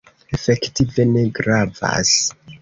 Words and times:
Efektive 0.37 1.05
ne 1.09 1.25
gravas. 1.41 2.15